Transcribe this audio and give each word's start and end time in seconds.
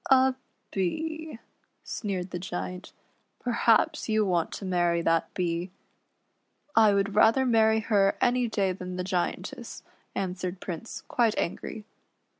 "A 0.09 0.33
Bee," 0.71 1.37
sneered 1.83 2.31
the 2.31 2.39
Giant;" 2.39 2.91
perhaps 3.43 4.09
you 4.09 4.25
want 4.25 4.51
to 4.53 4.65
marry 4.65 5.03
that 5.03 5.31
Bee."" 5.35 5.69
I 6.75 6.91
would 6.91 7.13
rather 7.13 7.45
marry 7.45 7.81
her 7.81 8.17
any 8.19 8.47
day 8.47 8.71
than 8.71 8.95
the 8.95 9.03
Giantess," 9.03 9.83
answered 10.15 10.59
Prince, 10.59 11.03
quite 11.07 11.37
angry. 11.37 11.85